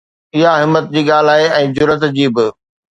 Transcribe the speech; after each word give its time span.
اها 0.35 0.51
همت 0.61 0.85
جي 0.93 1.01
ڳالهه 1.09 1.41
آهي 1.55 1.65
۽ 1.71 1.75
جرئت 1.81 2.03
جي 2.19 2.25
به. 2.37 2.45